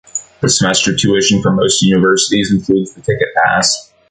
[0.41, 3.91] The semester tuition for most universities include the ticket pass.